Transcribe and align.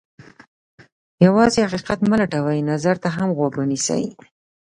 یوازې 1.25 1.59
حقیقت 1.67 1.99
مه 2.09 2.15
لټوئ، 2.21 2.59
نظر 2.71 2.95
ته 3.03 3.09
هم 3.15 3.29
غوږ 3.37 3.53
ونیسئ. 3.57 4.03